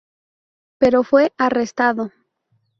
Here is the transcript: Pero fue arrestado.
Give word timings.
Pero 0.79 1.03
fue 1.03 1.31
arrestado. 1.37 2.11